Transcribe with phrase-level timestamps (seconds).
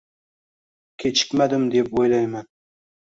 [1.03, 2.45] Kechikmadim deb o'ylayman.